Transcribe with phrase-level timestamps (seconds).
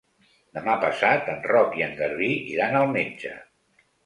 [0.57, 3.37] Demà passat en Roc i en Garbí iran al metge.